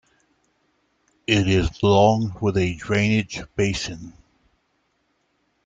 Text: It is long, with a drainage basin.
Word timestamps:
It 1.27 1.47
is 1.47 1.83
long, 1.83 2.35
with 2.41 2.57
a 2.57 2.73
drainage 2.73 3.39
basin. 3.55 4.13